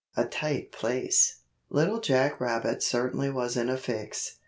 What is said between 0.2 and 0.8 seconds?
TIGHT